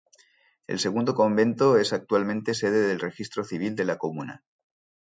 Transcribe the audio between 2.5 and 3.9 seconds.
sede del Registro Civil de